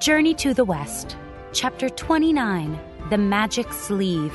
Journey 0.00 0.32
to 0.36 0.54
the 0.54 0.64
West, 0.64 1.14
Chapter 1.52 1.90
29 1.90 2.80
The 3.10 3.18
Magic 3.18 3.70
Sleeve. 3.70 4.32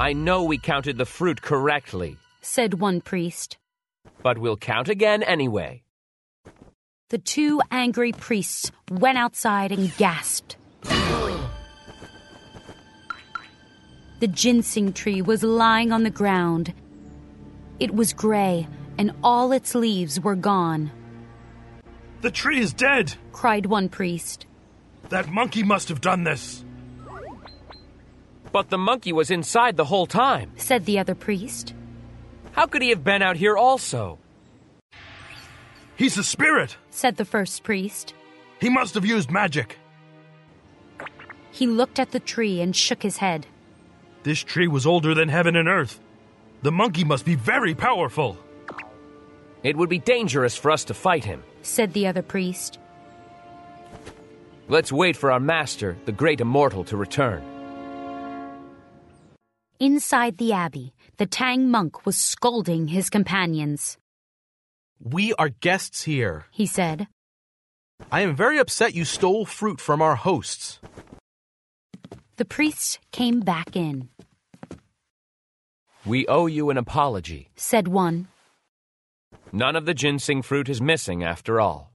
I 0.00 0.12
know 0.12 0.44
we 0.44 0.58
counted 0.58 0.96
the 0.96 1.04
fruit 1.04 1.42
correctly, 1.42 2.16
said 2.40 2.74
one 2.80 3.00
priest. 3.00 3.58
but 4.22 4.38
we'll 4.38 4.56
count 4.56 4.88
again 4.88 5.22
anyway. 5.22 5.82
The 7.10 7.18
two 7.18 7.60
angry 7.70 8.12
priests 8.12 8.70
went 8.90 9.18
outside 9.18 9.72
and 9.72 9.94
gasped. 9.96 10.56
The 14.20 14.26
ginseng 14.28 14.92
tree 14.92 15.22
was 15.22 15.42
lying 15.42 15.92
on 15.92 16.02
the 16.02 16.10
ground. 16.10 16.72
It 17.78 17.94
was 17.94 18.12
gray, 18.12 18.66
and 18.98 19.12
all 19.22 19.52
its 19.52 19.74
leaves 19.74 20.20
were 20.20 20.34
gone, 20.34 20.90
The 22.20 22.30
tree 22.30 22.58
is 22.58 22.72
dead! 22.72 23.14
cried 23.32 23.66
one 23.66 23.88
priest. 23.88 24.46
That 25.08 25.30
monkey 25.30 25.62
must 25.62 25.88
have 25.88 26.00
done 26.00 26.24
this! 26.24 26.64
But 28.50 28.70
the 28.70 28.78
monkey 28.78 29.12
was 29.12 29.30
inside 29.30 29.76
the 29.76 29.84
whole 29.84 30.06
time. 30.06 30.50
said 30.56 30.84
the 30.84 30.98
other 30.98 31.14
priest. 31.14 31.74
How 32.52 32.66
could 32.66 32.82
he 32.82 32.88
have 32.90 33.04
been 33.04 33.22
out 33.22 33.36
here 33.36 33.56
also? 33.56 34.18
He's 35.96 36.18
a 36.18 36.24
spirit! 36.24 36.76
said 36.90 37.16
the 37.16 37.24
first 37.24 37.62
priest. 37.62 38.14
He 38.60 38.68
must 38.68 38.94
have 38.94 39.06
used 39.06 39.30
magic! 39.30 39.78
He 41.52 41.66
looked 41.66 41.98
at 41.98 42.10
the 42.10 42.20
tree 42.20 42.60
and 42.60 42.74
shook 42.74 43.02
his 43.02 43.18
head. 43.18 43.46
This 44.24 44.42
tree 44.42 44.68
was 44.68 44.86
older 44.86 45.14
than 45.14 45.28
heaven 45.28 45.54
and 45.56 45.68
earth. 45.68 46.00
The 46.62 46.72
monkey 46.72 47.04
must 47.04 47.24
be 47.24 47.36
very 47.36 47.74
powerful! 47.74 48.36
It 49.62 49.76
would 49.76 49.88
be 49.88 49.98
dangerous 49.98 50.56
for 50.56 50.70
us 50.70 50.84
to 50.84 50.94
fight 50.94 51.24
him. 51.24 51.42
said 51.62 51.92
the 51.92 52.06
other 52.06 52.22
priest. 52.22 52.78
Let's 54.68 54.92
wait 54.92 55.16
for 55.16 55.32
our 55.32 55.40
master, 55.40 55.96
the 56.04 56.12
great 56.12 56.40
immortal, 56.40 56.84
to 56.84 56.96
return. 56.96 57.42
Inside 59.80 60.38
the 60.38 60.52
abbey, 60.52 60.92
the 61.16 61.26
Tang 61.26 61.70
monk 61.70 62.04
was 62.06 62.16
scolding 62.16 62.88
his 62.88 63.08
companions. 63.10 63.96
We 65.00 65.32
are 65.34 65.48
guests 65.48 66.02
here. 66.02 66.46
He 66.50 66.66
said, 66.66 67.06
I 68.12 68.20
am 68.22 68.36
very 68.36 68.58
upset 68.58 68.94
you 68.94 69.04
stole 69.04 69.44
fruit 69.46 69.80
from 69.80 70.02
our 70.02 70.16
hosts. 70.16 70.80
The 72.36 72.44
priests 72.44 72.98
came 73.12 73.40
back 73.40 73.74
in, 73.76 74.08
We 76.06 76.26
owe 76.28 76.46
you 76.46 76.70
an 76.70 76.76
apology. 76.78 77.50
said 77.56 77.88
one. 77.88 78.28
None 79.52 79.76
of 79.76 79.86
the 79.86 79.94
ginseng 79.94 80.42
fruit 80.42 80.68
is 80.68 80.80
missing 80.80 81.24
after 81.24 81.60
all. 81.60 81.92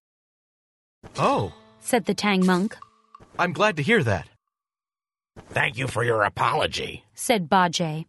Oh, 1.17 1.53
said 1.79 2.05
the 2.05 2.13
Tang 2.13 2.45
monk, 2.45 2.77
I'm 3.37 3.53
glad 3.53 3.77
to 3.77 3.83
hear 3.83 4.03
that. 4.03 4.27
Thank 5.49 5.77
you 5.77 5.87
for 5.87 6.03
your 6.03 6.23
apology. 6.23 7.03
said 7.13 7.49
Bajie. 7.49 8.05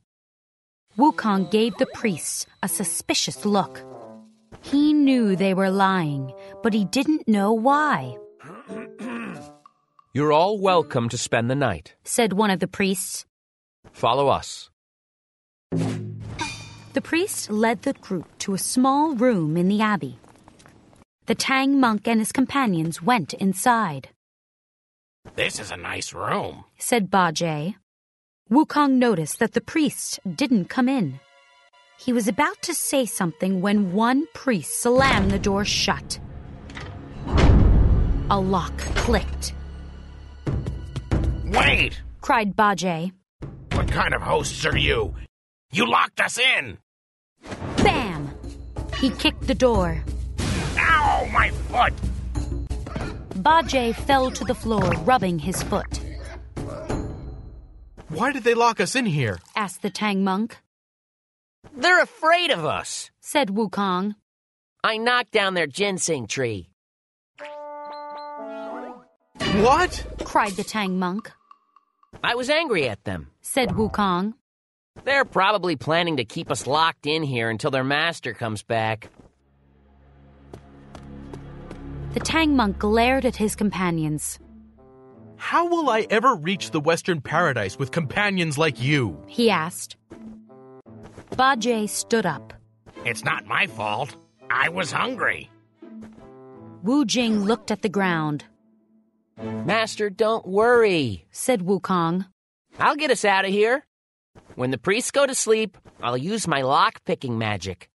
Wukong 0.99 1.51
gave 1.51 1.77
the 1.79 1.87
priests 1.95 2.47
a 2.63 2.69
suspicious 2.69 3.45
look. 3.45 3.83
He 4.63 4.93
knew 4.93 5.35
they 5.37 5.53
were 5.55 5.71
lying, 5.71 6.33
but 6.63 6.73
he 6.73 6.85
didn't 6.85 7.27
know 7.29 7.53
why, 7.53 8.17
You're 10.15 10.33
all 10.33 10.59
welcome 10.61 11.09
to 11.09 11.19
spend 11.19 11.51
the 11.51 11.57
night. 11.57 11.95
said 12.05 12.33
one 12.35 12.51
of 12.51 12.61
the 12.61 12.69
priests. 12.69 13.27
Follow 13.93 14.29
us. 14.29 14.71
The 16.95 17.01
priest 17.01 17.51
led 17.51 17.83
the 17.83 17.93
group 17.95 18.27
to 18.39 18.55
a 18.55 18.59
small 18.59 19.17
room 19.17 19.57
in 19.57 19.67
the 19.67 19.81
abbey. 19.81 20.17
The 21.27 21.35
Tang 21.35 21.81
monk 21.81 22.07
and 22.07 22.21
his 22.21 22.31
companions 22.31 23.03
went 23.03 23.35
inside, 23.35 24.11
This 25.35 25.59
is 25.59 25.73
a 25.73 25.77
nice 25.77 26.15
room. 26.15 26.65
said 26.79 27.11
Ba 27.11 27.33
Bajie. 27.33 27.75
Wukong 28.49 28.93
noticed 28.93 29.41
that 29.41 29.55
the 29.55 29.61
priest 29.61 30.21
didn't 30.37 30.67
come 30.67 30.89
in. 30.89 31.19
He 31.99 32.13
was 32.13 32.29
about 32.29 32.63
to 32.63 32.75
say 32.75 33.07
something 33.07 33.61
when 33.61 33.93
one 33.93 34.29
priest 34.33 34.81
slammed 34.81 35.33
the 35.33 35.39
door 35.41 35.65
shut. 35.65 36.21
A 38.31 38.39
lock 38.39 38.77
clicked, 38.95 39.53
Wait! 41.47 42.01
cried 42.21 42.55
Bajie. 42.55 43.11
What 43.73 43.91
kind 43.91 44.15
of 44.15 44.23
hosts 44.23 44.65
are 44.65 44.79
you? 44.79 45.17
You 45.73 45.91
locked 45.91 46.21
us 46.21 46.39
in! 46.39 46.79
Bam! 48.95 49.11
He 49.11 49.11
kicked 49.11 49.47
the 49.47 49.55
door. 49.55 50.03
Ow, 50.79 51.29
my 51.33 51.51
foot! 51.69 51.93
Bajie 53.43 53.95
fell 53.95 54.31
to 54.31 54.45
the 54.45 54.55
floor, 54.55 54.91
rubbing 55.05 55.39
his 55.39 55.63
foot. 55.63 56.01
Why 58.09 58.33
did 58.33 58.45
they 58.45 58.55
lock 58.55 58.81
us 58.81 58.95
in 58.95 59.07
here? 59.07 59.39
Asked 59.57 59.83
the 59.83 59.91
Tang 59.91 60.23
monk. 60.23 60.59
They're 61.77 62.03
afraid 62.03 62.51
of 62.51 62.65
us. 62.65 63.11
Said 63.21 63.49
Wukong. 63.49 64.15
I 64.85 64.99
knocked 64.99 65.33
down 65.33 65.55
their 65.55 65.67
ginseng 65.67 66.27
tree. 66.27 66.69
What? 69.57 70.07
Cried 70.25 70.53
the 70.53 70.65
Tang 70.65 70.99
monk. 70.99 71.33
I 72.23 72.35
was 72.35 72.51
angry 72.51 72.89
at 72.89 73.05
them. 73.05 73.31
Said 73.43 73.71
Wukong. 73.71 74.35
They're 75.03 75.25
probably 75.25 75.77
planning 75.77 76.17
to 76.19 76.25
keep 76.25 76.51
us 76.51 76.67
locked 76.67 77.07
in 77.07 77.23
here 77.23 77.51
until 77.51 77.71
their 77.71 77.85
master 77.85 78.33
comes 78.33 78.63
back. 78.63 79.11
The 82.13 82.21
Tang 82.21 82.55
monk 82.55 82.79
glared 82.79 83.25
at 83.25 83.35
his 83.35 83.57
companions. 83.57 84.39
How 85.37 85.67
will 85.67 85.91
I 85.91 86.07
ever 86.11 86.37
reach 86.37 86.71
the 86.71 86.81
Western 86.81 87.21
Paradise 87.21 87.77
with 87.77 87.91
companions 87.91 88.57
like 88.57 88.81
you? 88.81 89.21
He 89.27 89.51
asked. 89.51 89.97
Bajie 91.33 91.89
stood 91.89 92.25
up. 92.25 92.53
It's 93.05 93.25
not 93.25 93.47
my 93.47 93.67
fault. 93.67 94.15
I 94.49 94.69
was 94.69 94.93
hungry. 94.93 95.51
Wu 96.85 97.05
Jing 97.05 97.41
looked 97.45 97.71
at 97.71 97.83
the 97.83 97.89
ground. 97.89 98.45
Master, 99.43 100.09
don't 100.09 100.47
worry. 100.47 101.27
Said 101.33 101.63
Wukong. 101.63 102.27
I'll 102.79 102.97
get 102.97 103.11
us 103.11 103.25
out 103.25 103.45
of 103.45 103.51
here. 103.51 103.85
When 104.55 104.71
the 104.71 104.79
priests 104.79 105.11
go 105.11 105.27
to 105.27 105.35
sleep, 105.35 105.77
I'll 106.03 106.17
use 106.17 106.47
my 106.47 106.63
lock 106.63 107.05
picking 107.05 107.39
magic. 107.39 107.89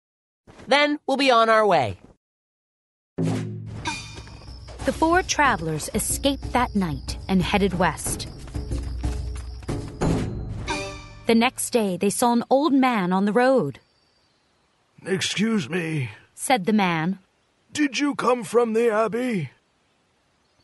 Then 0.66 0.98
we'll 1.06 1.16
be 1.16 1.30
on 1.30 1.48
our 1.48 1.66
way. 1.66 1.98
The 3.16 4.92
four 4.92 5.22
travelers 5.22 5.90
escaped 5.94 6.52
that 6.52 6.74
night 6.74 7.18
and 7.28 7.42
headed 7.42 7.78
west. 7.78 8.26
The 11.26 11.34
next 11.34 11.70
day, 11.70 11.96
they 11.98 12.08
saw 12.10 12.32
an 12.32 12.44
old 12.48 12.72
man 12.72 13.12
on 13.12 13.26
the 13.26 13.32
road. 13.32 13.80
Excuse 15.04 15.68
me, 15.68 16.10
Said 16.34 16.64
the 16.66 16.72
man. 16.72 17.18
did 17.72 17.98
you 17.98 18.14
come 18.14 18.44
from 18.44 18.72
the 18.72 18.90
abbey? 18.90 19.50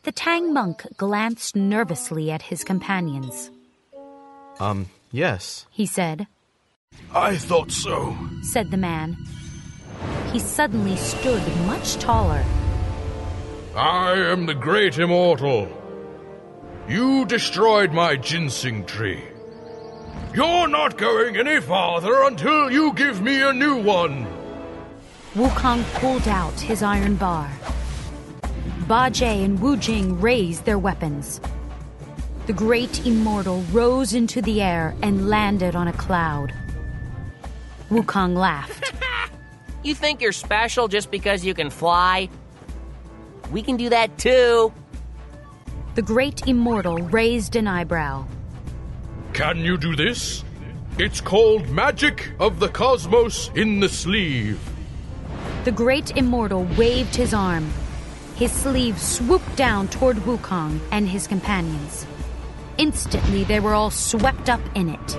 The 0.05 0.13
Tang 0.13 0.53
monk 0.55 0.87
glanced 0.97 1.55
nervously 1.57 2.31
at 2.31 2.43
his 2.43 2.65
companions. 2.65 3.51
Um, 4.61 4.87
yes. 5.15 5.67
He 5.71 5.87
said, 5.87 6.27
I 7.15 7.37
thought 7.37 7.71
so. 7.71 8.17
said 8.43 8.71
the 8.71 8.77
man. 8.77 9.17
He 10.33 10.39
suddenly 10.39 10.97
stood 10.97 11.43
much 11.67 11.95
taller. 11.97 12.45
I 13.77 14.13
am 14.15 14.47
the 14.47 14.55
great 14.55 14.99
immortal. 14.99 15.69
You 16.89 17.25
destroyed 17.25 17.93
my 17.93 18.17
ginseng 18.17 18.85
tree. 18.85 19.23
You're 20.35 20.69
not 20.69 20.99
going 20.99 21.37
any 21.37 21.61
farther 21.61 22.25
until 22.25 22.71
you 22.71 22.93
give 22.95 23.23
me 23.23 23.43
a 23.43 23.53
new 23.53 23.77
one. 23.77 24.27
Wukong 25.35 25.83
pulled 25.95 26.29
out 26.29 26.59
his 26.61 26.83
iron 26.83 27.15
bar. 27.17 27.51
Ba 28.89 29.11
Jie 29.11 29.45
and 29.45 29.61
Wu 29.61 29.77
Jing 29.77 30.21
raised 30.21 30.65
their 30.65 30.79
weapons. 30.79 31.41
The 32.47 32.53
great 32.53 33.07
immortal 33.07 33.63
rose 33.73 34.13
into 34.13 34.43
the 34.43 34.61
air 34.61 34.95
and 35.03 35.29
landed 35.29 35.75
on 35.75 35.89
a 35.89 35.93
cloud. 35.93 36.53
Wukong 37.91 38.37
laughed. 38.37 38.93
You 39.85 39.95
think 39.95 40.23
you're 40.23 40.33
special 40.33 40.89
just 40.89 41.11
because 41.11 41.45
you 41.45 41.53
can 41.53 41.69
fly? 41.69 42.31
We 43.53 43.61
can 43.61 43.77
do 43.77 43.91
that 43.91 44.17
too. 44.17 44.73
The 45.95 46.01
great 46.01 46.49
immortal 46.49 46.97
raised 46.97 47.55
an 47.55 47.69
eyebrow. 47.69 48.25
Can 49.35 49.59
you 49.59 49.77
do 49.77 49.95
this? 49.95 50.43
It's 50.97 51.21
called 51.21 51.69
Magic 51.69 52.33
of 52.41 52.61
the 52.61 52.69
Cosmos 52.69 53.51
in 53.55 53.81
the 53.81 53.89
Sleeve. 53.91 54.59
The 55.65 55.73
great 55.73 56.17
immortal 56.17 56.65
waved 56.79 57.15
his 57.15 57.35
arm. 57.35 57.71
His 58.37 58.53
sleeve 58.53 58.99
swooped 58.99 59.55
down 59.55 59.89
toward 59.89 60.17
Wukong 60.17 60.81
and 60.93 61.07
his 61.07 61.27
companions. 61.27 62.07
Instantly, 62.79 63.45
they 63.45 63.61
were 63.61 63.75
all 63.75 63.91
swept 63.91 64.49
up 64.49 64.61
in 64.75 64.89
it. 64.89 65.17